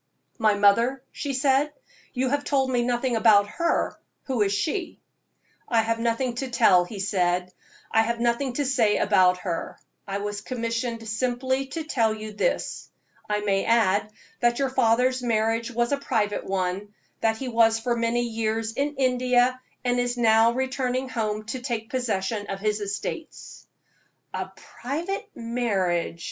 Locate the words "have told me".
2.29-2.81